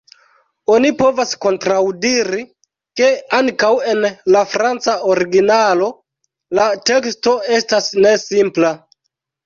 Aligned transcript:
Oni 0.75 0.91
povas 1.01 1.33
kontraŭdiri, 1.45 2.39
ke 3.03 3.11
ankaŭ 3.41 3.71
en 3.93 4.03
la 4.37 4.43
franca 4.57 4.99
originalo 5.15 5.95
la 6.61 6.69
teksto 6.93 7.39
estas 7.63 7.97
ne 8.05 8.21
simpla. 8.29 8.79